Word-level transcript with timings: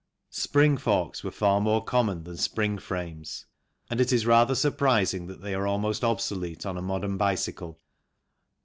Spring 0.33 0.77
forks 0.77 1.23
were 1.23 1.29
far 1.29 1.61
more 1.61 1.83
common 1.83 2.23
than 2.23 2.35
spring 2.35 2.79
frames, 2.79 3.45
and 3.87 4.01
it 4.01 4.11
is 4.11 4.25
rather 4.25 4.55
surprising 4.55 5.27
that 5.27 5.43
they 5.43 5.53
are 5.53 5.67
almost 5.67 6.03
obsolete 6.03 6.65
on 6.65 6.75
a 6.75 6.81
modern 6.81 7.17
bicycle. 7.17 7.79